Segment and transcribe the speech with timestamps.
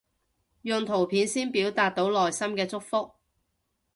[0.63, 3.11] 用圖片先表達到內心嘅祝福